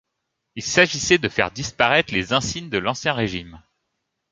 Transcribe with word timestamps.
Il 0.55 0.63
s'agissait 0.63 1.19
de 1.19 1.29
faire 1.29 1.51
disparaître 1.51 2.11
les 2.11 2.33
insignes 2.33 2.69
de 2.71 2.79
l'Ancien 2.79 3.13
Régime. 3.13 3.61